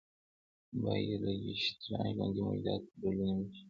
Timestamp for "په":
2.87-2.95